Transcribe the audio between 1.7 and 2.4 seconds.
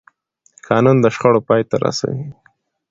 رسوي